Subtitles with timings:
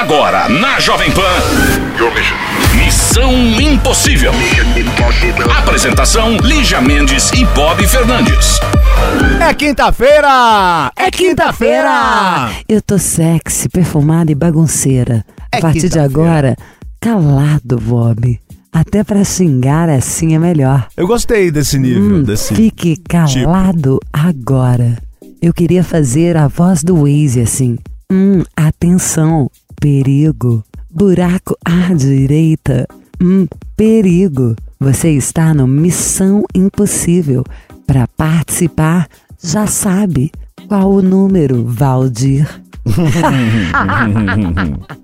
[0.00, 1.20] Agora, na Jovem Pan.
[2.74, 4.32] Missão Impossível.
[5.58, 8.58] Apresentação: Lígia Mendes e Bob Fernandes.
[9.46, 10.90] É quinta-feira!
[10.96, 12.50] É quinta-feira!
[12.66, 15.22] Eu tô sexy, perfumada e bagunceira.
[15.52, 16.56] É A partir de agora,
[16.98, 18.40] calado, Bob.
[18.72, 20.86] Até pra xingar assim é melhor.
[20.96, 22.54] Eu gostei desse nível, Hum, desse.
[22.54, 24.96] Fique calado agora.
[25.42, 27.76] Eu queria fazer a voz do Waze assim.
[28.10, 30.64] Hum, atenção, perigo.
[30.90, 32.86] Buraco à direita.
[33.20, 34.56] Hum, perigo.
[34.80, 37.44] Você está no Missão Impossível.
[37.86, 39.08] Para participar,
[39.42, 40.32] já sabe
[40.66, 42.46] qual o número, Valdir.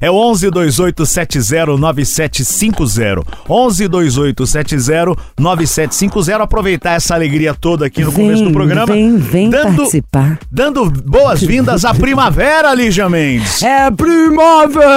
[0.00, 3.22] É 11 2870 9750.
[3.48, 6.42] 11 2870 9750.
[6.42, 8.86] Aproveitar essa alegria toda aqui no começo do programa.
[8.92, 10.38] Vem, vem dando, participar.
[10.50, 13.62] dando boas-vindas à primavera, Lígia Mendes.
[13.62, 14.94] É primavera!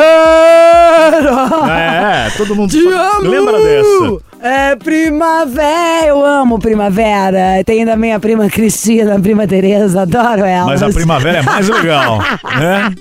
[1.69, 3.29] É, todo mundo Te amo!
[3.29, 4.17] lembra dessa.
[4.41, 6.07] É primavera!
[6.07, 7.63] Eu amo primavera.
[7.65, 10.67] Tem ainda minha prima Cristina, prima Tereza, adoro ela.
[10.67, 12.19] Mas a primavera é mais legal,
[12.57, 12.93] né?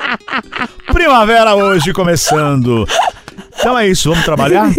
[0.93, 2.87] Primavera hoje começando.
[3.59, 4.71] Então é isso, vamos trabalhar?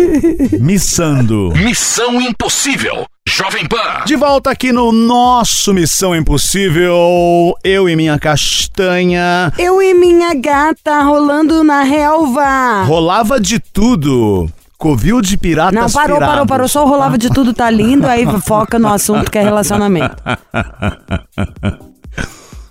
[0.60, 1.52] Missando.
[1.56, 3.06] Missão Impossível.
[3.28, 4.06] Jovem Pan.
[4.06, 9.52] De volta aqui no nosso Missão Impossível, eu e minha castanha.
[9.60, 12.84] Eu e minha gata rolando na relva.
[12.84, 14.50] Rolava de tudo.
[14.78, 16.34] Covil de piratas Não, parou, pirados.
[16.34, 16.68] parou, parou.
[16.68, 18.08] Só o rolava de tudo, tá lindo.
[18.08, 20.16] Aí foca no assunto que é relacionamento.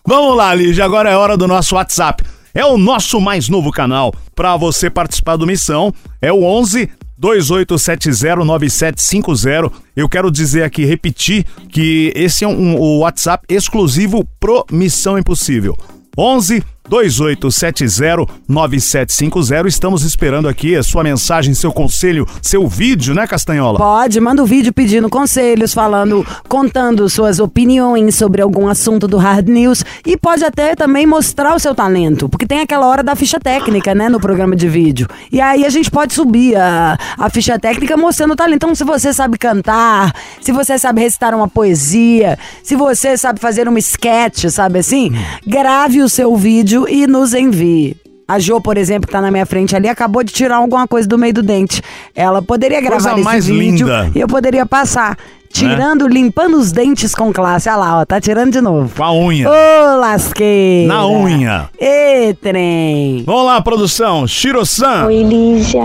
[0.07, 2.23] Vamos lá, Lígia, agora é hora do nosso WhatsApp.
[2.55, 5.93] É o nosso mais novo canal para você participar do Missão.
[6.23, 6.89] É o 11
[7.21, 9.73] 28709750.
[9.97, 15.77] Eu quero dizer aqui, repetir, que esse é um, o WhatsApp exclusivo pro Missão Impossível.
[16.17, 19.67] 11 28709750.
[19.67, 23.79] Estamos esperando aqui a sua mensagem, seu conselho, seu vídeo, né, Castanhola?
[23.79, 29.49] Pode, manda um vídeo pedindo conselhos, falando, contando suas opiniões sobre algum assunto do Hard
[29.49, 33.41] News e pode até também mostrar o seu talento, porque tem aquela hora da ficha
[33.41, 35.09] técnica, né, no programa de vídeo.
[35.31, 38.57] E aí a gente pode subir a, a ficha técnica mostrando o talento.
[38.57, 43.69] Então, se você sabe cantar, se você sabe recitar uma poesia, se você sabe fazer
[43.69, 45.13] um sketch, sabe assim,
[45.47, 47.97] grave o seu vídeo e nos envie.
[48.29, 51.07] A Jo, por exemplo, que tá na minha frente ali, acabou de tirar alguma coisa
[51.07, 51.81] do meio do dente.
[52.13, 54.11] Ela poderia gravar Coisa esse mais vídeo linda.
[54.15, 55.17] e eu poderia passar.
[55.53, 57.69] Tirando, limpando os dentes com classe.
[57.69, 58.91] Olha lá, ó, tá tirando de novo.
[58.97, 59.49] Com a unha.
[59.49, 60.93] Ô, lasqueira.
[60.93, 61.69] Na unha.
[61.79, 63.23] Ê, trem.
[63.27, 64.27] Vamos lá, produção.
[64.27, 65.07] Shiro-san.
[65.07, 65.83] Oi, Lígia.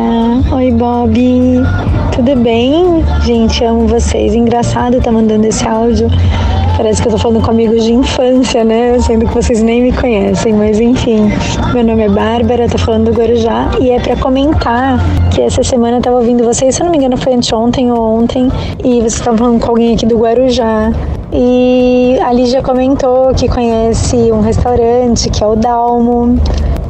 [0.54, 1.62] Oi, Bob.
[2.14, 3.04] Tudo bem?
[3.24, 4.34] Gente, amo vocês.
[4.34, 6.08] Engraçado tá mandando esse áudio.
[6.78, 8.98] Parece que eu tô falando com amigos de infância, né?
[9.00, 11.30] Sendo que vocês nem me conhecem, mas enfim.
[11.74, 14.98] Meu nome é Bárbara, tô falando do Guarujá e é pra comentar
[15.32, 18.20] que essa semana eu tava ouvindo vocês, se eu não me engano foi anteontem ou
[18.20, 18.50] ontem,
[18.84, 20.92] e vocês estavam falando com alguém aqui do Guarujá.
[21.34, 26.38] E a Lígia comentou que conhece um restaurante que é o Dalmo.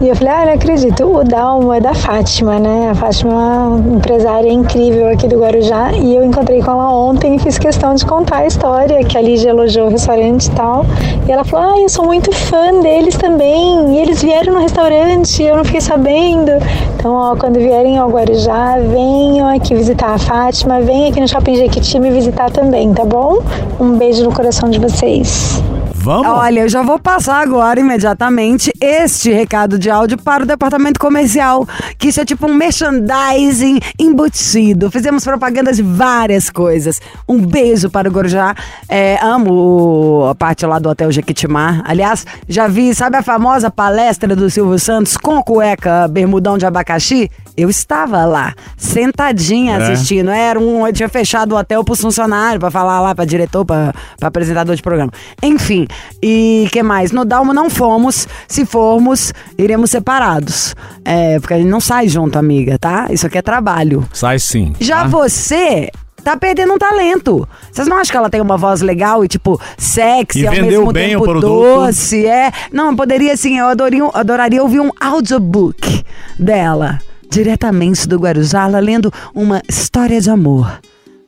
[0.02, 2.90] E eu falei, ah, não acredito, o Dalmo é da Fátima, né?
[2.90, 5.92] A Fátima é uma empresária incrível aqui do Guarujá.
[5.92, 9.22] E eu encontrei com ela ontem e fiz questão de contar a história, que a
[9.22, 10.88] Lígia elogiou o restaurante e tal.
[11.28, 13.94] E ela falou, ah, eu sou muito fã deles também.
[13.96, 16.52] E eles vieram no restaurante, eu não fiquei sabendo.
[16.96, 21.58] Então, ó, quando vierem ao Guarujá, venham aqui visitar a Fátima, venham aqui no Shopping
[21.58, 23.44] Jequiti me visitar também, tá bom?
[23.80, 25.62] Um beijo no coração de vocês.
[26.02, 26.28] Vamos?
[26.28, 31.68] Olha, eu já vou passar agora imediatamente este recado de áudio para o departamento comercial,
[32.00, 34.90] que isso é tipo um merchandising embutido.
[34.90, 37.00] Fizemos propaganda de várias coisas.
[37.30, 38.56] Um beijo para o Gorjá.
[38.90, 41.84] É, amo a parte lá do Hotel Jequitimar.
[41.86, 47.30] Aliás, já vi, sabe a famosa palestra do Silvio Santos com cueca bermudão de abacaxi?
[47.58, 49.92] Eu estava lá, sentadinha É?
[49.92, 50.30] assistindo.
[50.30, 53.94] Era um, eu tinha fechado o hotel pros funcionários para falar lá para diretor, para
[54.22, 55.12] apresentador de programa.
[55.44, 55.88] Enfim,
[56.22, 57.12] e que mais?
[57.12, 58.28] No Dalmo não fomos.
[58.48, 60.76] Se formos, iremos separados.
[61.04, 63.08] É, porque a gente não sai junto, amiga, tá?
[63.10, 64.08] Isso aqui é trabalho.
[64.14, 64.74] Sai sim.
[64.80, 65.08] Já tá?
[65.08, 65.90] você
[66.24, 67.48] tá perdendo um talento.
[67.72, 70.92] Vocês não acham que ela tem uma voz legal e, tipo, sexy, E ao mesmo
[70.94, 71.48] bem tempo o produto?
[71.48, 72.26] doce?
[72.26, 72.52] É.
[72.72, 76.04] Não, poderia assim, eu adoraria, adoraria ouvir um audiobook
[76.38, 77.00] dela.
[77.36, 80.70] Diretamente do Guarujá, lendo uma história de amor.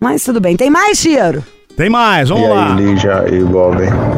[0.01, 0.57] Mas tudo bem.
[0.57, 1.41] Tem mais, Chiro?
[1.77, 2.75] Tem mais, vamos E lá.
[2.75, 3.77] aí, Lígia e Bob,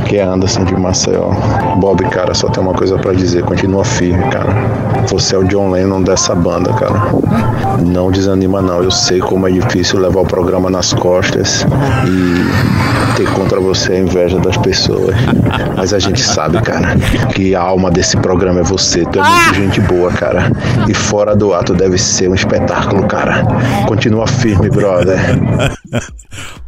[0.09, 1.29] que é Anderson de Maceió.
[1.77, 4.51] Bob, cara, só tem uma coisa pra dizer, continua firme, cara.
[5.07, 7.13] Você é o John Lennon dessa banda, cara.
[7.85, 8.83] Não desanima não.
[8.83, 11.65] Eu sei como é difícil levar o programa nas costas
[12.07, 15.15] e ter contra você a inveja das pessoas.
[15.75, 16.95] Mas a gente sabe, cara,
[17.33, 19.05] que a alma desse programa é você.
[19.05, 20.51] Tu é muito gente boa, cara.
[20.87, 23.45] E fora do ato deve ser um espetáculo, cara.
[23.87, 25.19] Continua firme, brother.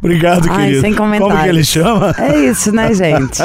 [0.02, 0.80] Obrigado, Ai, querido.
[0.80, 0.94] sem.
[0.94, 2.14] Como que ele chama?
[2.18, 3.42] É isso, né, gente?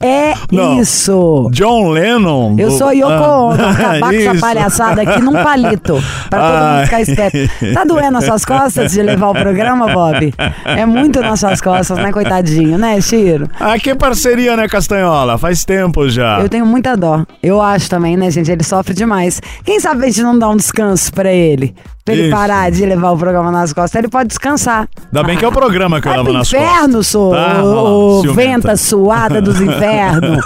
[0.00, 0.80] É Não.
[0.80, 1.48] isso.
[1.52, 2.56] John Lennon.
[2.58, 6.54] Eu do- sou Yoko Ono, Ah, acabar com essa palhaçada aqui num palito, pra todo
[6.56, 6.74] Ai.
[6.76, 7.38] mundo ficar esperto.
[7.74, 10.34] Tá doendo as suas costas de levar o programa, Bob?
[10.64, 13.48] É muito nas suas costas, né, coitadinho, né, Chiro?
[13.58, 15.38] Ah, que parceria, né, Castanhola?
[15.38, 16.40] Faz tempo já.
[16.40, 17.24] Eu tenho muita dó.
[17.42, 18.50] Eu acho também, né, gente?
[18.50, 19.40] Ele sofre demais.
[19.64, 21.74] Quem sabe a gente não dá um descanso pra ele?
[22.04, 22.36] Pra ele Isso.
[22.36, 23.94] parar de levar o programa nas costas.
[23.96, 24.88] Ele pode descansar.
[25.06, 27.06] Ainda bem que é o programa que eu levo nas inferno, costas.
[27.06, 27.62] sou Tá?
[27.62, 28.42] Ô, ciumenta.
[28.42, 30.44] venta suada dos infernos.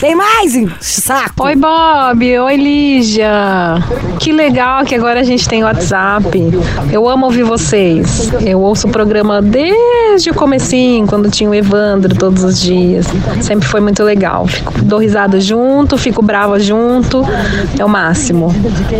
[0.00, 0.68] Tem mais, hein?
[0.80, 1.44] saco?
[1.44, 2.38] Oi, Bob.
[2.40, 3.30] Oi, Lígia.
[4.18, 6.28] Que legal que agora a gente tem WhatsApp.
[6.92, 8.28] Eu amo ouvir vocês.
[8.44, 13.06] Eu ouço o programa desde o comecinho, quando tinha o Evandro todos os dias.
[13.40, 14.44] Sempre foi muito legal.
[14.48, 17.24] Fico, dou risada junto, fico brava junto.
[17.78, 18.52] É o máximo.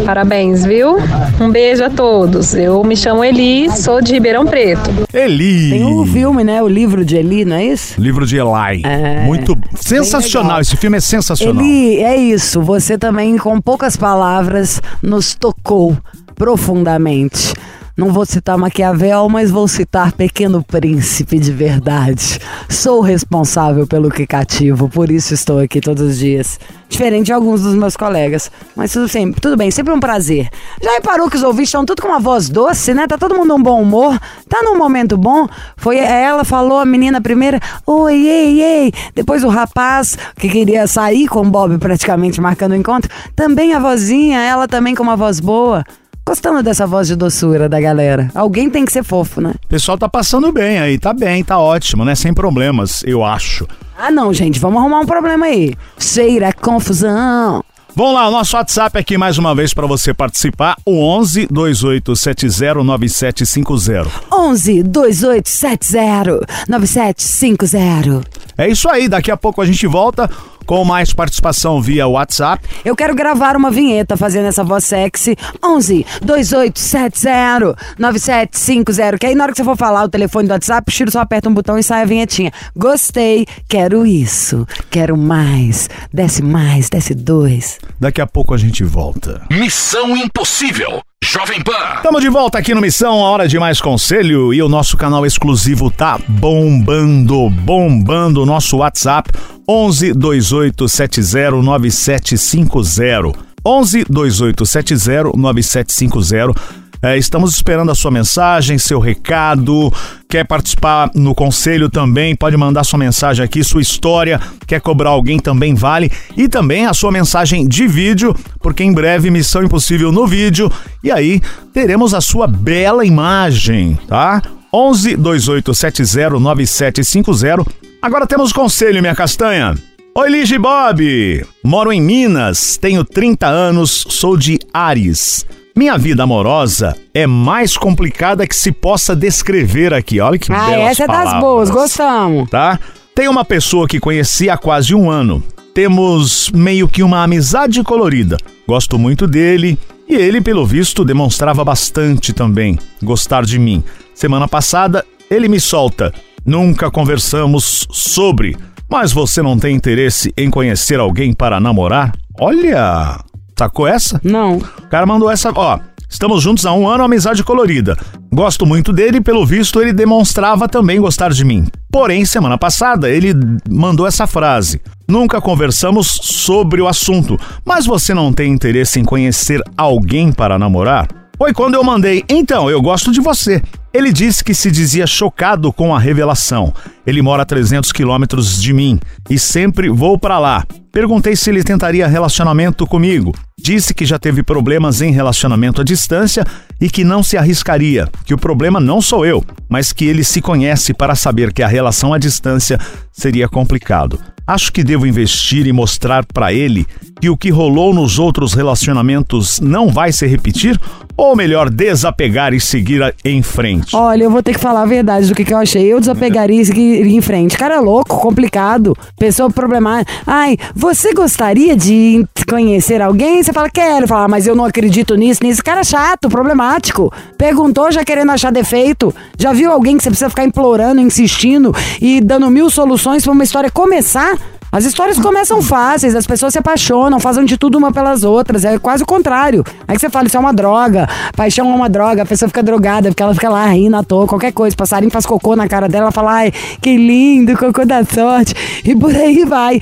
[0.06, 0.96] Parabéns, viu?
[1.40, 2.54] Um beijo a todos.
[2.54, 4.90] Eu me chamo Eli, sou de Ribeirão Preto.
[5.12, 5.70] Eli.
[5.70, 6.62] Tem o filme, né?
[6.62, 8.00] O livro de Eli, não é isso?
[8.00, 8.82] Livro de Eli.
[8.84, 10.60] É, Muito sensacional.
[10.60, 11.62] Esse filme é sensacional.
[11.64, 12.60] Eli, é isso.
[12.62, 15.96] Você também, com poucas palavras, nos tocou
[16.34, 17.52] profundamente.
[18.00, 22.38] Não vou citar Maquiavel, mas vou citar Pequeno Príncipe de verdade.
[22.66, 26.58] Sou responsável pelo que cativo, por isso estou aqui todos os dias.
[26.88, 28.50] Diferente de alguns dos meus colegas.
[28.74, 30.48] Mas tudo, sempre, tudo bem, sempre um prazer.
[30.82, 33.06] Já reparou que os ouvintes estão tudo com uma voz doce, né?
[33.06, 34.18] Tá todo mundo num bom humor,
[34.48, 35.46] tá num momento bom.
[35.76, 38.92] Foi ela, falou, a menina primeira, oi, ei, ei.
[39.14, 43.78] Depois o rapaz, que queria sair com o Bob praticamente marcando o encontro, também a
[43.78, 45.84] vozinha, ela também com uma voz boa.
[46.26, 48.30] Gostando dessa voz de doçura da galera.
[48.34, 49.54] Alguém tem que ser fofo, né?
[49.64, 52.14] O pessoal tá passando bem aí, tá bem, tá ótimo, né?
[52.14, 53.66] Sem problemas, eu acho.
[53.98, 55.74] Ah, não, gente, vamos arrumar um problema aí.
[55.98, 57.62] Cheira confusão.
[57.94, 62.84] Vamos lá, o nosso WhatsApp aqui mais uma vez para você participar, o 11 2870
[62.84, 64.10] 9750.
[64.32, 68.20] 11 2870 9750.
[68.56, 70.30] É isso aí, daqui a pouco a gente volta
[70.70, 72.64] com mais participação via WhatsApp.
[72.84, 75.36] Eu quero gravar uma vinheta fazendo essa voz sexy.
[75.60, 79.18] 11 2870 9750.
[79.18, 81.22] Que aí na hora que você for falar o telefone do WhatsApp, o Chiro só
[81.22, 82.52] aperta um botão e sai a vinhetinha.
[82.76, 85.90] Gostei, quero isso, quero mais.
[86.12, 87.80] Desce mais, desce dois.
[87.98, 89.42] Daqui a pouco a gente volta.
[89.50, 91.02] Missão Impossível.
[91.22, 91.96] Jovem Pan.
[91.96, 95.26] Estamos de volta aqui no Missão, a hora de mais conselho e o nosso canal
[95.26, 98.42] exclusivo tá bombando, bombando.
[98.42, 99.30] O nosso WhatsApp
[99.68, 103.38] 11 2870 9750.
[103.64, 106.79] 11 2870 9750.
[107.02, 109.90] É, estamos esperando a sua mensagem, seu recado.
[110.28, 112.36] Quer participar no conselho também?
[112.36, 114.38] Pode mandar sua mensagem aqui, sua história.
[114.66, 116.12] Quer cobrar alguém também vale.
[116.36, 120.70] E também a sua mensagem de vídeo, porque em breve Missão Impossível no vídeo.
[121.02, 121.40] E aí
[121.72, 124.42] teremos a sua bela imagem, tá?
[124.72, 127.64] 11 2870 9750.
[128.02, 129.74] Agora temos conselho, minha castanha.
[130.14, 131.46] Oi, Lige Bob!
[131.64, 135.46] Moro em Minas, tenho 30 anos, sou de Ares.
[135.76, 140.20] Minha vida amorosa é mais complicada que se possa descrever aqui.
[140.20, 141.40] Olha que Ah, belas essa é das palavras.
[141.40, 142.50] boas, gostamos.
[142.50, 142.78] Tá?
[143.14, 145.42] Tem uma pessoa que conheci há quase um ano.
[145.74, 148.36] Temos meio que uma amizade colorida.
[148.66, 153.82] Gosto muito dele e ele, pelo visto, demonstrava bastante também gostar de mim.
[154.14, 156.12] Semana passada, ele me solta.
[156.44, 158.56] Nunca conversamos sobre.
[158.90, 162.12] Mas você não tem interesse em conhecer alguém para namorar?
[162.38, 163.18] Olha!
[163.60, 164.18] Sacou essa?
[164.24, 164.56] Não.
[164.56, 165.78] O cara mandou essa, ó.
[166.08, 167.94] Estamos juntos há um ano, amizade colorida.
[168.32, 171.66] Gosto muito dele e, pelo visto, ele demonstrava também gostar de mim.
[171.92, 173.34] Porém, semana passada, ele
[173.68, 174.80] mandou essa frase.
[175.06, 181.06] Nunca conversamos sobre o assunto, mas você não tem interesse em conhecer alguém para namorar?
[181.36, 183.62] Foi quando eu mandei, então, eu gosto de você.
[183.92, 186.72] Ele disse que se dizia chocado com a revelação.
[187.06, 188.98] Ele mora a 300 quilômetros de mim
[189.28, 190.64] e sempre vou para lá.
[190.92, 193.32] Perguntei se ele tentaria relacionamento comigo.
[193.62, 196.44] Disse que já teve problemas em relacionamento à distância
[196.80, 200.40] e que não se arriscaria, que o problema não sou eu, mas que ele se
[200.40, 202.78] conhece para saber que a relação à distância
[203.12, 204.18] seria complicado.
[204.50, 206.84] Acho que devo investir e mostrar pra ele
[207.20, 210.76] que o que rolou nos outros relacionamentos não vai se repetir?
[211.16, 213.94] Ou melhor, desapegar e seguir em frente?
[213.94, 215.84] Olha, eu vou ter que falar a verdade do que, que eu achei.
[215.84, 217.56] Eu desapegaria e seguiria em frente.
[217.58, 218.96] Cara, louco, complicado.
[219.18, 220.10] Pessoa problemática.
[220.26, 223.42] Ai, você gostaria de conhecer alguém?
[223.42, 224.08] Você fala, quero.
[224.08, 225.62] Fala, "Ah, mas eu não acredito nisso, nisso.
[225.62, 227.12] Cara é chato, problemático.
[227.36, 229.14] Perguntou já querendo achar defeito.
[229.38, 233.44] Já viu alguém que você precisa ficar implorando, insistindo e dando mil soluções pra uma
[233.44, 234.39] história começar?
[234.72, 238.78] As histórias começam fáceis, as pessoas se apaixonam, fazem de tudo uma pelas outras, é
[238.78, 239.64] quase o contrário.
[239.88, 243.08] Aí você fala, isso é uma droga, paixão é uma droga, a pessoa fica drogada,
[243.08, 246.04] porque ela fica lá rindo à toa, qualquer coisa, passarinho faz cocô na cara dela,
[246.04, 249.80] ela fala, ai, que lindo, cocô da sorte, e por aí vai.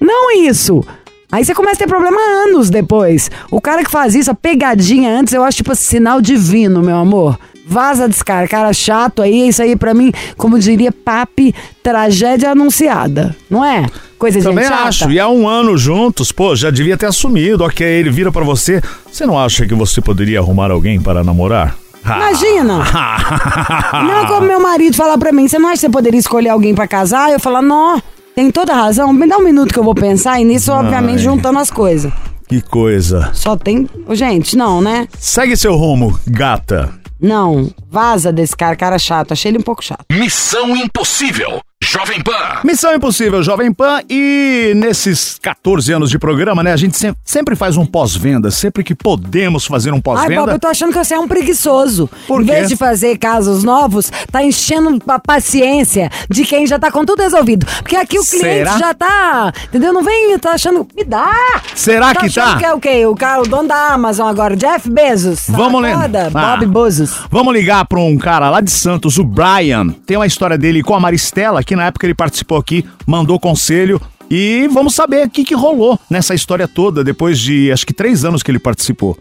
[0.00, 0.84] Não isso.
[1.30, 3.30] Aí você começa a ter problema anos depois.
[3.50, 7.38] O cara que faz isso, a pegadinha antes, eu acho tipo sinal divino, meu amor.
[7.66, 13.34] Vaza desse cara, cara chato aí, isso aí pra mim, como diria papi, tragédia anunciada,
[13.48, 13.86] não é?
[14.18, 14.82] Coisa de Também chata.
[14.84, 15.10] acho.
[15.10, 17.64] E há um ano juntos, pô, já devia ter assumido.
[17.64, 18.80] Ok, ele vira pra você.
[19.10, 21.76] Você não acha que você poderia arrumar alguém para namorar?
[22.04, 22.84] Imagina!
[24.04, 26.74] Não como meu marido falar pra mim, você não acha que você poderia escolher alguém
[26.74, 27.30] pra casar?
[27.30, 28.00] Eu falar, não,
[28.34, 31.58] tem toda razão, me dá um minuto que eu vou pensar, e nisso, obviamente, juntando
[31.58, 32.12] as coisas.
[32.46, 33.30] que coisa.
[33.32, 33.88] Só tem.
[34.10, 35.08] Gente, não, né?
[35.18, 36.92] Segue seu rumo, gata.
[37.24, 39.32] Não, vaza desse cara, cara chato.
[39.32, 40.04] Achei ele um pouco chato.
[40.12, 41.58] Missão Impossível.
[41.86, 42.60] Jovem Pan.
[42.64, 47.54] Missão Impossível Jovem Pan e nesses 14 anos de programa, né, a gente sem- sempre
[47.54, 50.52] faz um pós-venda, sempre que podemos fazer um Ai, Bob, pós-venda.
[50.52, 52.08] eu tô achando que você é um preguiçoso.
[52.26, 52.52] Por em quê?
[52.52, 57.22] vez de fazer casos novos, tá enchendo a paciência de quem já tá com tudo
[57.22, 57.66] resolvido.
[57.82, 58.78] Porque aqui o cliente Será?
[58.78, 59.52] já tá.
[59.66, 59.92] Entendeu?
[59.92, 60.88] Não vem, tá achando.
[60.96, 61.34] Me dá!
[61.74, 62.58] Será que achando tá?
[62.58, 63.04] que é o quê?
[63.06, 65.44] O cara, o dono da Amazon agora, Jeff Bezos.
[65.48, 66.00] Vamos Tá lendo.
[66.00, 66.30] foda?
[66.34, 66.56] Ah.
[66.56, 67.14] Bob Bezos.
[67.30, 69.88] Vamos ligar para um cara lá de Santos, o Brian.
[70.06, 74.00] Tem uma história dele com a Maristela, que na época ele participou aqui, mandou conselho.
[74.30, 78.24] E vamos saber o que, que rolou nessa história toda, depois de acho que três
[78.24, 79.16] anos que ele participou.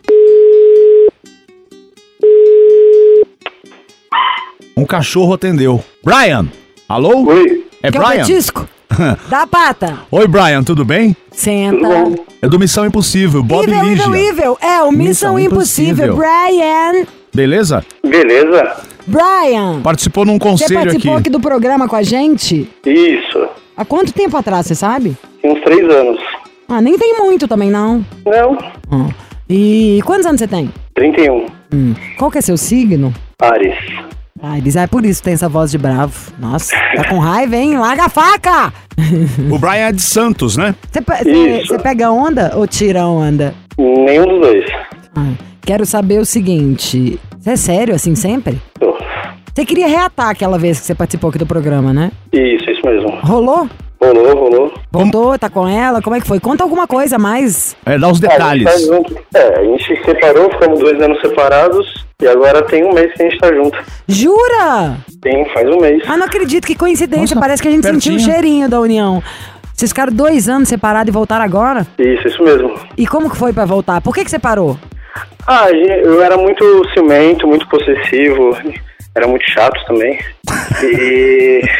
[4.75, 5.83] Um cachorro atendeu.
[6.03, 6.48] Brian!
[6.89, 7.25] Alô?
[7.25, 8.25] Oi, É Quer o Brian?
[8.25, 8.67] petisco?
[9.29, 10.00] Dá a pata.
[10.12, 11.15] Oi, Brian, tudo bem?
[11.31, 11.88] Senta.
[12.41, 14.03] É do Missão Impossível, Bob Evil, Ligia.
[14.05, 14.57] evil, evil.
[14.62, 16.05] É, o Missão, Missão Impossível.
[16.13, 16.15] Impossível.
[16.15, 17.05] Brian.
[17.33, 17.83] Beleza?
[18.03, 18.75] beleza?
[19.07, 19.81] Brian.
[19.81, 21.29] Participou num Você conselho participou aqui aqui.
[21.29, 22.69] do programa com a gente?
[22.86, 25.17] Isso, Há quanto tempo atrás, você sabe?
[25.41, 26.19] tem uns três anos.
[26.69, 28.05] Ah, nem tem muito também, não.
[28.25, 28.57] Não,
[28.91, 29.10] Hum.
[29.50, 30.72] E quantos anos você tem?
[30.95, 31.45] 31.
[31.74, 31.93] Hum.
[32.17, 33.13] Qual que é seu signo?
[33.41, 33.75] Ares.
[34.41, 36.31] Ah, eles é por isso que tem essa voz de bravo.
[36.39, 37.77] Nossa, tá com raiva, hein?
[37.77, 38.74] Larga a faca!
[39.51, 40.75] O Brian é de Santos, né?
[40.91, 43.53] Você você- você pega onda ou tira onda?
[43.77, 44.65] Nenhum dos dois.
[45.15, 45.31] Ah,
[45.62, 48.62] quero saber o seguinte: você é sério assim sempre?
[48.79, 48.92] Tô.
[49.53, 52.12] Você queria reatar aquela vez que você participou aqui do programa, né?
[52.31, 53.10] Isso, isso mesmo.
[53.22, 53.69] Rolou?
[54.01, 54.74] Rolou, rolou.
[54.91, 55.38] Voltou?
[55.39, 56.01] Tá com ela?
[56.01, 56.39] Como é que foi?
[56.39, 57.75] Conta alguma coisa a mais.
[57.86, 58.86] É, dá os Ah, a gente tá detalhes.
[58.88, 59.17] junto.
[59.33, 63.24] É, a gente se separou, ficamos dois anos separados e agora tem um mês que
[63.24, 63.77] a gente tá junto.
[64.07, 64.98] Jura?
[65.22, 66.01] Tem, faz um mês.
[66.07, 67.36] Ah, não acredito, que coincidência.
[67.36, 68.33] Nossa, Parece que a gente sentiu o pertinho.
[68.33, 69.22] cheirinho da união.
[69.74, 71.86] Vocês ficaram dois anos separados e voltaram agora?
[72.00, 72.74] Isso, isso mesmo.
[72.98, 74.01] E como que foi pra voltar?
[74.01, 74.77] Por que que você parou?
[75.48, 78.57] Ah, eu era muito ciumento, muito possessivo.
[79.15, 80.20] Era muito chato também.
[80.84, 81.62] E.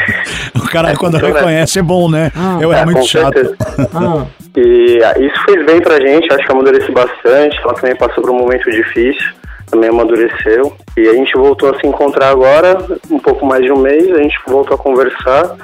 [0.56, 1.36] O cara, quando então, né?
[1.36, 2.32] reconhece, é bom, né?
[2.36, 2.58] Ah.
[2.62, 3.56] Eu era É, muito chato.
[3.94, 4.26] Ah,
[4.56, 7.60] E ah, isso fez bem pra gente, acho que amadureci bastante.
[7.60, 9.32] Ela também passou por um momento difícil,
[9.74, 10.72] também amadureceu.
[10.96, 12.78] E a gente voltou a se encontrar agora,
[13.10, 15.56] um pouco mais de um mês, a gente voltou a conversar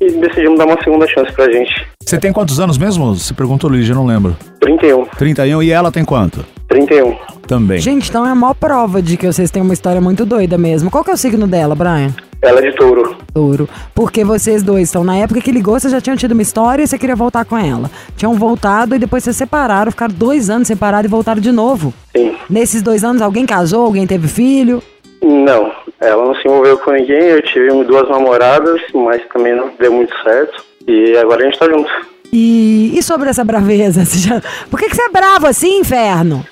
[0.00, 1.86] e decidimos dar uma segunda chance pra gente.
[2.00, 3.14] Você tem quantos anos mesmo?
[3.14, 4.36] Você perguntou, Lígia, eu não lembro.
[4.60, 6.44] 31, 31 e ela tem quanto?
[6.68, 7.16] 31.
[7.46, 7.78] Também.
[7.78, 10.90] gente, então é a maior prova de que vocês têm uma história muito doida mesmo.
[10.90, 12.14] Qual que é o signo dela, Brian?
[12.42, 13.16] Ela é de touro.
[13.32, 13.68] Touro.
[13.94, 16.86] Porque vocês dois estão na época que ligou, vocês já tinham tido uma história e
[16.86, 17.88] você queria voltar com ela.
[18.16, 21.94] Tinham voltado e depois vocês separaram, ficaram dois anos separados e voltaram de novo.
[22.14, 22.34] Sim.
[22.50, 24.82] Nesses dois anos, alguém casou, alguém teve filho?
[25.22, 25.70] Não,
[26.00, 30.12] ela não se envolveu com ninguém, eu tive duas namoradas, mas também não deu muito
[30.24, 30.64] certo.
[30.88, 31.88] E agora a gente tá junto.
[32.32, 34.02] E, e sobre essa braveza?
[34.04, 36.44] Você já- Por que, que você é bravo assim, inferno?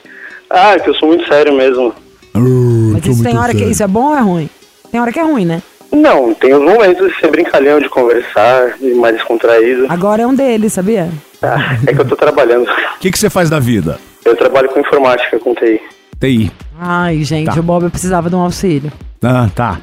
[0.49, 1.92] Ah, que eu sou muito sério mesmo.
[2.92, 4.49] Mas isso tem hora que isso é bom ou é ruim?
[4.92, 5.62] Tem hora que é ruim, né?
[5.92, 9.87] Não, tem os momentos de ser brincalhão, de conversar, de mais descontraído.
[9.88, 11.09] Agora é um deles, sabia?
[11.42, 12.64] Ah, é que eu tô trabalhando.
[12.64, 13.99] O que, que você faz da vida?
[14.25, 15.80] Eu trabalho com informática, com TI.
[16.20, 16.52] TI.
[16.78, 17.59] Ai, gente, Tá.
[17.59, 18.92] o Bob precisava de um auxílio.
[19.23, 19.80] Ah, tá.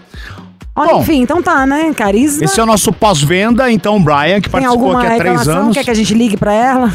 [0.76, 1.92] Ó, Bom, enfim, então tá, né?
[1.96, 2.46] Carisma.
[2.46, 5.58] Esse é o nosso pós-venda, então, Brian, que Tem participou alguma aqui há três reclamação?
[5.64, 5.76] anos.
[5.78, 6.90] Quer que a gente ligue pra ela?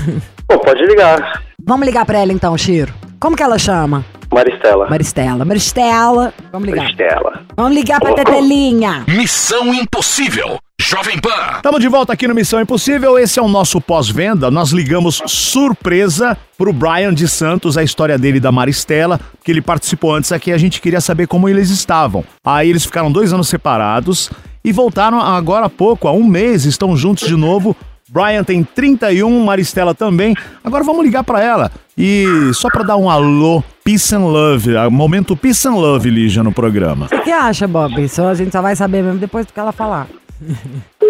[0.46, 1.42] Pô, pode ligar.
[1.64, 2.94] Vamos ligar pra ela então, Chiro.
[3.18, 4.04] Como que ela chama?
[4.32, 4.88] Maristela.
[4.88, 5.44] Maristela.
[5.44, 6.34] Maristela.
[6.50, 6.82] Vamos ligar.
[6.84, 7.42] Maristela.
[7.54, 8.14] Vamos ligar pra.
[8.14, 9.04] Tetelinha.
[9.06, 10.58] Missão Impossível.
[10.80, 11.56] Jovem Pan.
[11.56, 13.18] Estamos de volta aqui no Missão Impossível.
[13.18, 14.50] Esse é o nosso pós-venda.
[14.50, 19.60] Nós ligamos surpresa pro Brian de Santos, a história dele e da Maristela, que ele
[19.60, 20.50] participou antes aqui.
[20.50, 22.24] A gente queria saber como eles estavam.
[22.44, 24.30] Aí eles ficaram dois anos separados
[24.64, 27.76] e voltaram agora há pouco, há um mês, estão juntos de novo.
[28.10, 30.34] Brian tem 31, Maristela também.
[30.62, 31.70] Agora vamos ligar pra ela.
[31.96, 36.52] E só pra dar um alô, Peace and Love, momento Peace and Love, Lígia, no
[36.52, 37.08] programa.
[37.12, 38.08] O que acha, Bob?
[38.08, 40.06] Só, a gente só vai saber mesmo depois do que ela falar.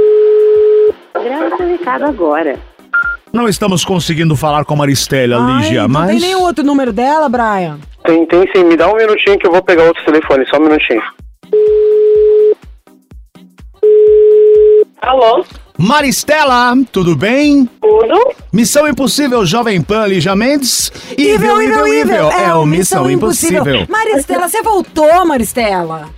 [1.12, 2.58] Grava seu recado agora.
[3.30, 6.10] Não estamos conseguindo falar com a Maristela, Ai, Lígia, não mas...
[6.10, 7.78] tem nenhum outro número dela, Brian?
[8.04, 10.60] Tem, tem sim, me dá um minutinho que eu vou pegar outro telefone, só um
[10.60, 11.02] minutinho.
[15.02, 15.44] Alô?
[15.78, 17.68] Maristela, tudo bem?
[17.80, 18.32] Tudo?
[18.52, 20.92] Missão Impossível, Jovem Pan, Lígia Mendes.
[21.16, 22.30] Evil, evil, evil.
[22.30, 23.64] É o Missão Impossível.
[23.88, 26.08] Maristela, você voltou, Maristela?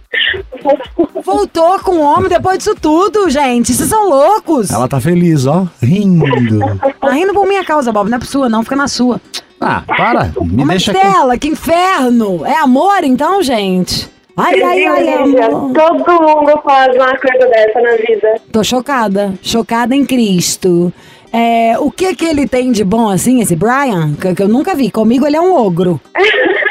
[1.25, 3.73] Voltou com o homem depois disso tudo, gente.
[3.73, 4.71] Vocês são loucos.
[4.71, 6.27] Ela tá feliz, ó, rindo.
[7.01, 8.11] Tá rindo por minha causa, Bob.
[8.11, 8.63] Não é por sua, não.
[8.63, 9.21] Fica na sua.
[9.61, 11.01] Ah, para, me deixa aqui.
[11.01, 12.45] Maristela, que inferno.
[12.45, 14.11] É amor, então, gente?
[14.37, 15.09] Ai, ai, ai,
[15.43, 15.73] amor.
[15.73, 18.35] todo mundo faz uma coisa dessa na vida.
[18.51, 19.35] Tô chocada.
[19.41, 20.93] Chocada em Cristo.
[21.33, 24.15] É, o que que ele tem de bom, assim, esse Brian?
[24.15, 24.91] Que, que eu nunca vi.
[24.91, 26.01] Comigo ele é um ogro.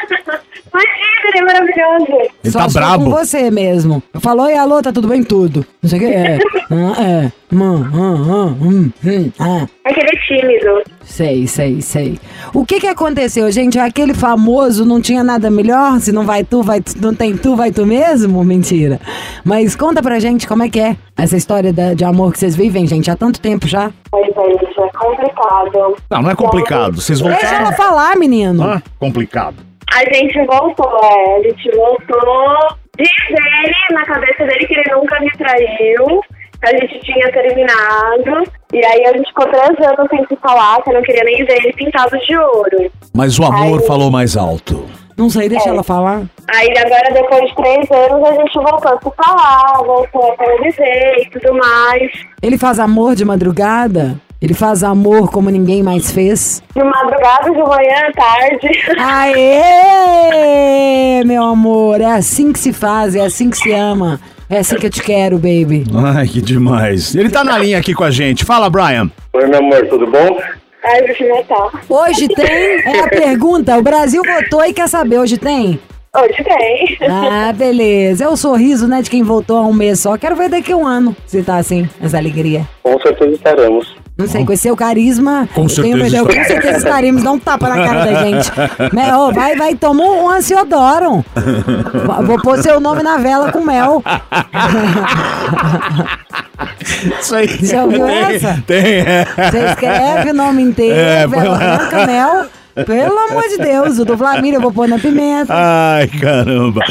[0.74, 2.30] Imagina, ele é maravilhoso.
[2.44, 3.04] Ele Só tá sou brabo.
[3.06, 4.02] com você mesmo.
[4.20, 5.24] Falou, e alô, tá tudo bem?
[5.24, 5.66] Tudo.
[5.82, 6.08] Não sei o que.
[6.08, 6.40] É.
[6.76, 7.32] Ah, é.
[7.54, 9.68] Hum, hum, hum, hum, hum, ah.
[9.86, 10.82] Aquele é tímido.
[11.04, 12.20] Sei, sei, sei.
[12.52, 13.78] O que que aconteceu, gente?
[13.78, 16.00] Aquele famoso não tinha nada melhor?
[16.00, 18.44] Se não vai tu, vai tu, não tem tu, vai tu mesmo?
[18.44, 19.00] Mentira.
[19.46, 22.56] Mas conta pra gente como é que é essa história da- de amor que vocês
[22.56, 23.92] vivem, gente, há tanto tempo já.
[24.10, 24.30] Pois é,
[24.70, 25.96] isso é complicado.
[26.10, 26.96] Não, não é complicado.
[27.00, 27.66] Vocês Deixa voltaram.
[27.68, 28.64] ela falar, menino.
[28.64, 29.58] Ah, complicado.
[29.96, 31.36] A gente voltou, é.
[31.38, 32.78] A gente voltou.
[32.98, 36.22] Diz ele, na cabeça dele, que ele nunca me traiu.
[36.62, 38.44] que A gente tinha terminado.
[38.74, 41.44] E aí a gente ficou três anos sem se falar, que eu não queria nem
[41.46, 42.92] ver ele pintado de ouro.
[43.16, 44.86] Mas o amor falou mais alto.
[45.16, 45.72] Não sei, deixa É.
[45.72, 46.24] ela falar.
[46.56, 51.16] Aí agora, depois de três anos, a gente voltou a se falar, voltou a conviver
[51.20, 52.12] e tudo mais.
[52.42, 54.16] Ele faz amor de madrugada?
[54.44, 56.62] Ele faz amor como ninguém mais fez?
[56.76, 58.70] De madrugada, de manhã, tarde.
[59.00, 64.20] Aê, meu amor, é assim que se faz, é assim que se ama.
[64.50, 65.86] É assim que eu te quero, baby.
[65.96, 67.16] Ai, que demais.
[67.16, 68.44] Ele tá na linha aqui com a gente.
[68.44, 69.10] Fala, Brian.
[69.32, 70.38] Oi, meu amor, tudo bom?
[70.84, 71.82] Ai, te matar.
[71.88, 72.46] Hoje tem?
[72.46, 73.78] É a pergunta.
[73.78, 75.80] O Brasil votou e quer saber, hoje tem?
[76.14, 76.98] Hoje tem.
[77.10, 78.26] Ah, beleza.
[78.26, 80.18] É o sorriso, né, de quem voltou há um mês só.
[80.18, 82.68] Quero ver daqui a um ano se tá assim, essa alegria.
[82.84, 84.03] Com certeza estaremos.
[84.16, 85.50] Não sei, com esse seu carisma.
[85.56, 87.24] Com eu certeza tenho, eu, com certeza estaremos.
[87.24, 88.52] Dá um tapa na cara da gente.
[88.94, 91.24] Né, ó, vai, vai, toma um ansiodorum.
[92.26, 94.04] Vou pôr seu nome na vela com mel.
[97.20, 97.48] Isso aí.
[97.62, 98.64] Já ouviu tem, essa?
[98.68, 99.26] Tem, é.
[99.26, 102.46] Você escreve o nome inteiro, É, vela branca, mel.
[102.74, 105.54] Pelo amor de Deus, o do Flamília eu vou pôr na pimenta.
[105.54, 106.82] Ai, caramba.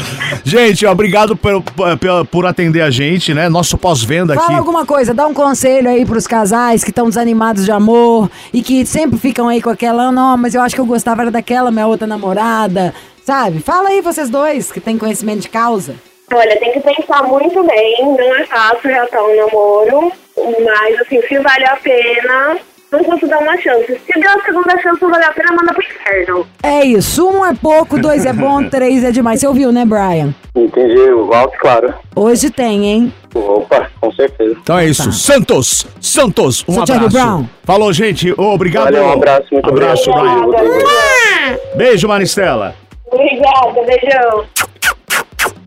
[0.43, 3.49] Gente, ó, obrigado por, por, por atender a gente, né?
[3.49, 4.45] Nosso pós-venda aqui.
[4.45, 8.61] Fala alguma coisa, dá um conselho aí pros casais que estão desanimados de amor e
[8.61, 11.69] que sempre ficam aí com aquela, não, mas eu acho que eu gostava era daquela
[11.69, 12.93] minha outra namorada,
[13.25, 13.59] sabe?
[13.59, 15.95] Fala aí vocês dois que têm conhecimento de causa.
[16.33, 18.01] Olha, tem que pensar muito bem.
[18.01, 20.11] Não é fácil já estar um namoro.
[20.35, 22.57] Mas, assim, se vale a pena,
[22.93, 23.99] não posso dar uma chance.
[24.05, 26.47] Se der a segunda chance, não vale a pena, manda pro inferno.
[26.61, 29.39] É isso, um é pouco, dois é bom, três é demais.
[29.39, 30.33] Você ouviu, né, Brian?
[30.55, 31.93] Entendi, o alto, claro.
[32.15, 33.13] Hoje tem, hein?
[33.33, 34.55] Opa, com certeza.
[34.61, 35.11] Então é isso.
[35.11, 35.87] Santos!
[35.99, 36.63] Santos!
[36.67, 37.11] Um Charlie abraço.
[37.11, 37.45] Brown.
[37.63, 38.33] Falou, gente.
[38.37, 38.85] Obrigado.
[38.85, 40.47] Valeu, um abraço, muito abraço, obrigado.
[40.51, 41.57] Brian.
[41.75, 42.75] Beijo, Maristela.
[43.11, 44.45] Obrigada, beijão.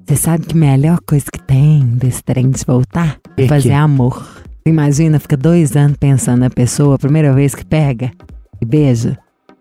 [0.06, 3.74] Você sabe que a melhor coisa que tem desse trem de voltar é fazer que?
[3.74, 4.35] amor.
[4.66, 8.10] Imagina, fica dois anos pensando na pessoa, a primeira vez que pega
[8.60, 9.16] e beija,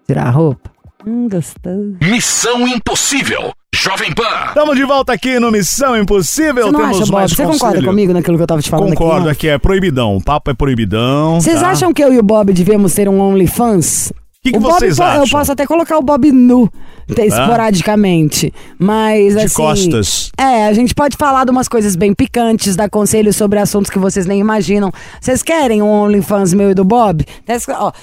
[0.07, 0.71] tirar a roupa.
[1.05, 1.95] Hum, gostoso.
[2.01, 3.53] Missão Impossível.
[3.75, 4.23] Jovem Pan.
[4.47, 6.65] Estamos de volta aqui no Missão Impossível.
[6.65, 7.13] Você não Temos acha, Bob?
[7.13, 9.47] mais Você concorda comigo naquilo que eu tava te falando Concordo, aqui?
[9.47, 10.15] aqui é proibidão.
[10.15, 11.39] O papo é proibidão.
[11.39, 11.69] Vocês tá?
[11.69, 14.11] acham que eu e o Bob devemos ter um OnlyFans?
[14.45, 15.27] Que que o Bob vocês Eu acham?
[15.39, 16.69] posso até colocar o Bob nu,
[17.13, 18.53] te- esporadicamente.
[18.77, 19.55] Mas, De assim...
[19.55, 20.31] costas.
[20.37, 23.97] É, a gente pode falar de umas coisas bem picantes, dar conselhos sobre assuntos que
[23.97, 24.91] vocês nem imaginam.
[25.19, 27.25] Vocês querem um OnlyFans meu e do Bob?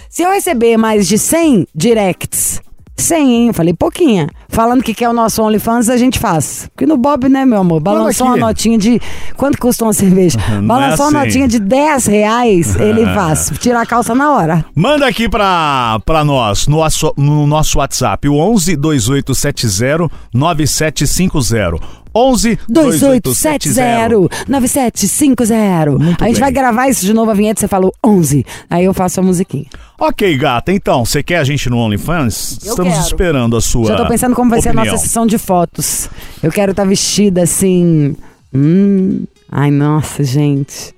[0.09, 2.61] Se eu receber mais de 100 directs...
[2.97, 3.47] 100, hein?
[3.49, 4.29] Eu falei pouquinha.
[4.49, 6.69] Falando que quer o nosso OnlyFans, a gente faz.
[6.75, 7.81] Porque no Bob, né, meu amor?
[7.81, 8.41] Balançou uma aqui.
[8.45, 9.01] notinha de...
[9.37, 10.39] Quanto custa uma cerveja?
[10.61, 11.27] Não Balançou é uma assim.
[11.29, 13.51] notinha de 10 reais, ele faz.
[13.59, 14.65] Tira a calça na hora.
[14.75, 16.81] Manda aqui pra, pra nós, no,
[17.17, 22.02] no nosso WhatsApp, o 11 2870 9750.
[22.15, 25.91] 11 2870 9750.
[25.99, 26.41] Muito a gente bem.
[26.41, 28.45] vai gravar isso de novo a vinheta, você falou 11.
[28.69, 29.67] Aí eu faço a musiquinha.
[29.99, 32.59] Ok, gata, então, você quer a gente no OnlyFans?
[32.65, 33.07] Eu Estamos quero.
[33.07, 33.87] esperando a sua.
[33.87, 34.93] Já tô pensando como vai ser a opinião.
[34.95, 36.09] nossa sessão de fotos.
[36.43, 38.17] Eu quero estar vestida assim.
[38.53, 39.25] Hum.
[39.51, 40.95] Ai, nossa, gente.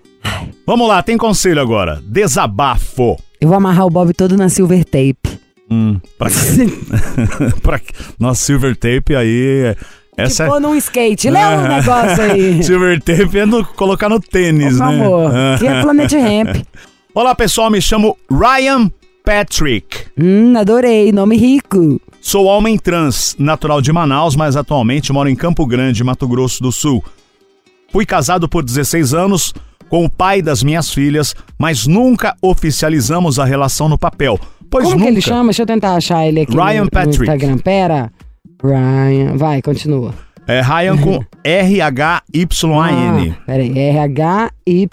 [0.67, 2.01] Vamos lá, tem conselho agora.
[2.07, 3.17] Desabafo.
[3.41, 5.19] Eu vou amarrar o Bob todo na silver tape.
[5.71, 7.57] Hum, pra quê?
[7.63, 7.93] pra quê?
[8.19, 9.75] Nossa, silver tape aí.
[10.17, 11.31] Essa Tipo num skate.
[11.31, 12.63] Lê um negócio aí.
[12.65, 14.99] silver tape é no, colocar no tênis, Por né?
[14.99, 15.33] favor.
[15.59, 16.67] Que é Planet Ramp.
[17.15, 18.91] Olá, pessoal, me chamo Ryan
[19.25, 20.07] Patrick.
[20.21, 21.11] Hum, adorei.
[21.13, 22.01] Nome rico.
[22.21, 26.73] Sou homem trans, natural de Manaus, mas atualmente moro em Campo Grande, Mato Grosso do
[26.73, 27.05] Sul.
[27.93, 29.53] Fui casado por 16 anos
[29.89, 34.41] com o pai das minhas filhas, mas nunca oficializamos a relação no papel.
[34.71, 35.07] Pois Como nunca.
[35.07, 35.45] que ele chama?
[35.45, 37.23] Deixa eu tentar achar ele aqui Ryan no, no Patrick.
[37.23, 37.59] Instagram.
[37.59, 38.13] Pera.
[38.65, 39.37] Ryan.
[39.37, 40.15] Vai, continua.
[40.47, 43.31] É Ryan com R-H-Y-N.
[43.31, 43.79] Ah, peraí.
[43.79, 44.89] R-H-Y...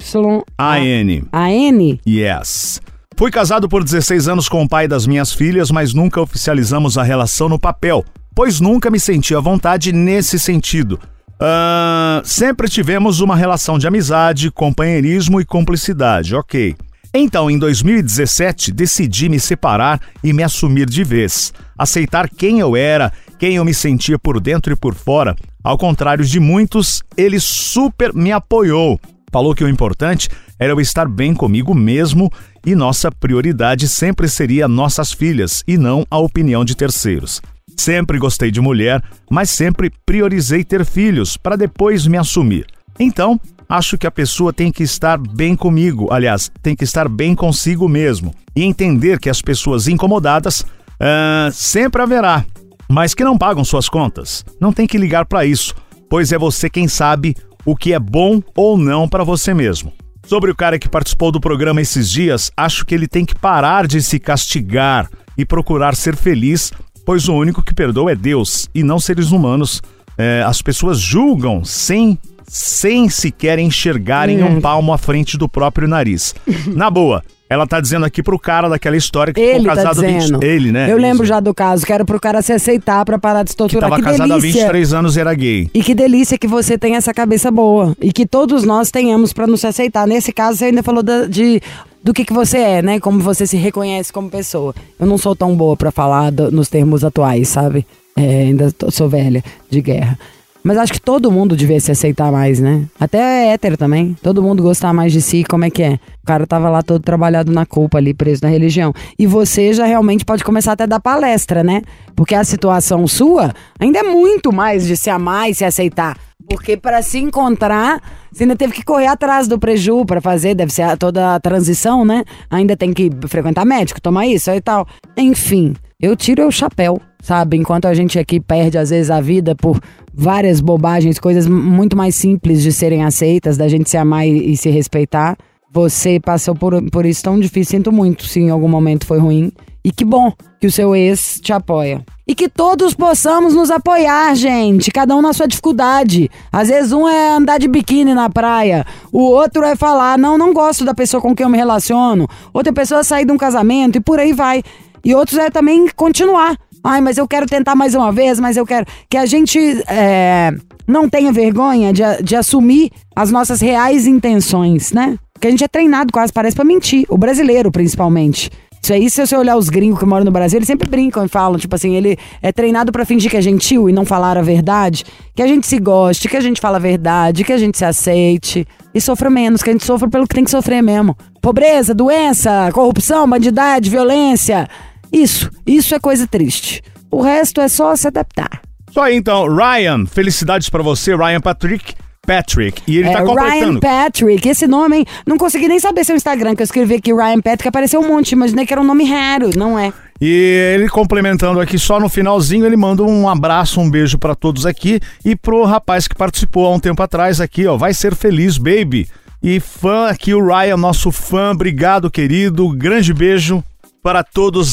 [1.31, 2.01] A-N.
[2.07, 2.81] Yes.
[3.17, 7.03] Fui casado por 16 anos com o pai das minhas filhas, mas nunca oficializamos a
[7.03, 8.03] relação no papel,
[8.33, 10.99] pois nunca me senti à vontade nesse sentido.
[11.39, 16.75] Ah, sempre tivemos uma relação de amizade, companheirismo e cumplicidade, ok.
[17.13, 21.53] Então, em 2017, decidi me separar e me assumir de vez.
[21.77, 25.35] Aceitar quem eu era, quem eu me sentia por dentro e por fora.
[25.63, 28.99] Ao contrário de muitos, ele super me apoiou.
[29.31, 32.31] Falou que o importante era eu estar bem comigo mesmo
[32.63, 37.41] e nossa prioridade sempre seria nossas filhas e não a opinião de terceiros.
[37.75, 42.67] Sempre gostei de mulher, mas sempre priorizei ter filhos para depois me assumir.
[42.99, 47.33] Então, acho que a pessoa tem que estar bem comigo, aliás, tem que estar bem
[47.33, 50.63] consigo mesmo e entender que as pessoas incomodadas
[50.99, 52.45] ah, sempre haverá,
[52.91, 54.43] mas que não pagam suas contas.
[54.59, 55.73] Não tem que ligar para isso,
[56.09, 59.93] pois é você quem sabe o que é bom ou não para você mesmo.
[60.25, 63.87] Sobre o cara que participou do programa esses dias, acho que ele tem que parar
[63.87, 66.71] de se castigar e procurar ser feliz,
[67.05, 69.81] pois o único que perdoa é Deus e não seres humanos.
[70.17, 72.19] É, as pessoas julgam sem,
[72.53, 76.35] sem sequer enxergarem um palmo à frente do próprio nariz.
[76.67, 80.03] Na boa, ela tá dizendo aqui pro cara daquela história que Ele ficou tá casado
[80.03, 80.43] há 20 dizendo.
[80.43, 80.91] Ele, né?
[80.91, 81.29] Eu lembro Isso.
[81.33, 83.89] já do caso, que era pro cara se aceitar pra parar de se Que torturar.
[83.89, 84.61] tava que casado há delícia.
[84.63, 85.69] 23 anos e era gay.
[85.73, 87.95] E que delícia que você tem essa cabeça boa.
[88.01, 90.05] E que todos nós tenhamos pra nos aceitar.
[90.05, 91.61] Nesse caso, você ainda falou da- de,
[92.03, 92.99] do que, que você é, né?
[92.99, 94.75] Como você se reconhece como pessoa.
[94.99, 97.85] Eu não sou tão boa pra falar do- nos termos atuais, sabe?
[98.15, 100.19] É, ainda tô- sou velha de guerra.
[100.63, 102.85] Mas acho que todo mundo devia se aceitar mais, né?
[102.99, 104.15] Até hétero também.
[104.21, 105.99] Todo mundo gostar mais de si, como é que é?
[106.21, 108.93] O cara tava lá todo trabalhado na culpa ali, preso na religião.
[109.17, 111.81] E você já realmente pode começar até a dar palestra, né?
[112.15, 116.15] Porque a situação sua ainda é muito mais de se amar e se aceitar.
[116.47, 120.71] Porque para se encontrar, você ainda teve que correr atrás do preju para fazer, deve
[120.71, 122.23] ser toda a transição, né?
[122.49, 124.87] Ainda tem que frequentar médico, tomar isso e tal.
[125.17, 127.57] Enfim, eu tiro o chapéu, sabe?
[127.57, 129.79] Enquanto a gente aqui perde às vezes a vida por
[130.13, 134.57] várias bobagens, coisas muito mais simples de serem aceitas, da gente se amar e, e
[134.57, 135.37] se respeitar.
[135.73, 139.51] Você passou por, por isso tão difícil, sinto muito se em algum momento foi ruim.
[139.83, 142.05] E que bom que o seu ex te apoia.
[142.27, 144.91] E que todos possamos nos apoiar, gente.
[144.91, 146.29] Cada um na sua dificuldade.
[146.51, 150.53] Às vezes um é andar de biquíni na praia, o outro é falar, não, não
[150.53, 152.27] gosto da pessoa com quem eu me relaciono.
[152.53, 154.61] Outra pessoa é sair de um casamento e por aí vai.
[155.03, 156.57] E outros é também continuar.
[156.83, 158.85] Ai, mas eu quero tentar mais uma vez, mas eu quero.
[159.09, 160.51] Que a gente é,
[160.87, 165.17] não tenha vergonha de, de assumir as nossas reais intenções, né?
[165.33, 167.05] Porque a gente é treinado quase, parece, pra mentir.
[167.09, 168.49] O brasileiro, principalmente.
[168.81, 171.27] Isso aí, se você olhar os gringos que moram no Brasil, eles sempre brincam e
[171.27, 174.41] falam, tipo assim, ele é treinado pra fingir que é gentil e não falar a
[174.41, 175.05] verdade.
[175.35, 177.85] Que a gente se goste, que a gente fala a verdade, que a gente se
[177.85, 178.67] aceite.
[178.93, 181.15] E sofra menos, que a gente sofra pelo que tem que sofrer mesmo.
[181.39, 184.67] Pobreza, doença, corrupção, bandidade, violência.
[185.11, 186.81] Isso, isso é coisa triste.
[187.09, 188.61] O resto é só se adaptar.
[188.91, 191.93] Só aí então, Ryan, felicidades pra você, Ryan Patrick.
[192.25, 192.81] Patrick.
[192.87, 193.79] E ele é tá Ryan completando.
[193.79, 195.05] Patrick, esse nome, hein?
[195.25, 198.33] Não consegui nem saber seu Instagram, que eu escrevi aqui Ryan Patrick, apareceu um monte,
[198.33, 199.91] imaginei que era um nome raro, não é?
[200.19, 204.67] E ele complementando aqui só no finalzinho, ele manda um abraço, um beijo pra todos
[204.67, 208.57] aqui e pro rapaz que participou há um tempo atrás aqui, ó, vai ser feliz,
[208.57, 209.07] baby.
[209.41, 212.69] E fã aqui o Ryan, nosso fã, obrigado, querido.
[212.69, 213.63] Grande beijo
[214.03, 214.67] para todos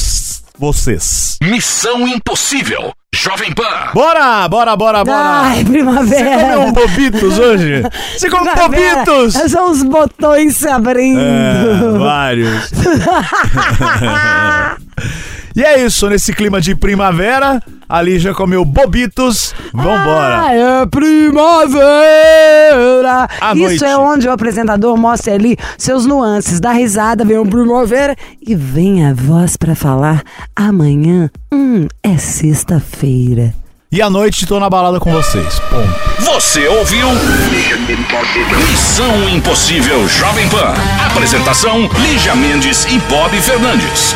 [0.59, 1.39] vocês.
[1.43, 2.93] Missão Impossível.
[3.15, 3.65] Jovem Pan.
[3.95, 5.19] Bora, bora, bora, bora.
[5.19, 6.39] Ai, Você primavera.
[6.41, 7.83] comeu um bobitos hoje?
[8.17, 9.05] Você comeu Primavera.
[9.05, 9.35] bobitos?
[9.51, 11.21] São os botões se abrindo.
[11.21, 12.71] É, vários.
[15.59, 19.53] E é isso, nesse clima de primavera, a Lígia comeu bobitos.
[19.75, 20.43] Vambora.
[20.43, 21.89] Ah, é primavera.
[23.41, 23.85] À Isso noite.
[23.85, 29.05] é onde o apresentador mostra ali seus nuances, dá risada, vem um primavera e vem
[29.05, 30.23] a voz pra falar.
[30.55, 33.53] Amanhã, hum, é sexta-feira.
[33.91, 35.59] E à noite tô na balada com vocês.
[35.71, 35.93] Ponto.
[36.21, 37.09] Você ouviu?
[38.71, 40.73] Missão Impossível Jovem Pan.
[41.11, 44.15] Apresentação: Lígia Mendes e Bob Fernandes.